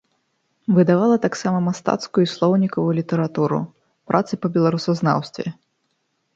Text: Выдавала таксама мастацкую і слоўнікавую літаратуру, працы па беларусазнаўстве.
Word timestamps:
Выдавала 0.77 1.17
таксама 1.25 1.59
мастацкую 1.67 2.23
і 2.25 2.31
слоўнікавую 2.35 2.93
літаратуру, 3.01 3.61
працы 4.11 4.33
па 4.43 4.47
беларусазнаўстве. 4.59 5.47